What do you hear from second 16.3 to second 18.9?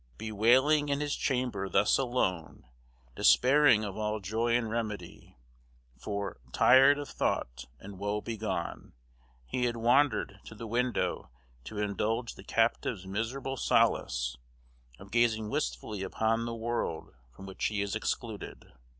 the world from which he is excluded.